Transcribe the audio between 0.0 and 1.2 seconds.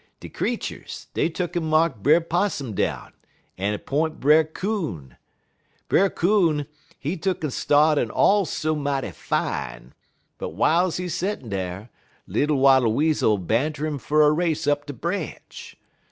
"De creeturs,